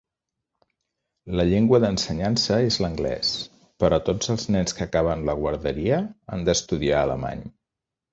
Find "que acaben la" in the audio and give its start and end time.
4.79-5.37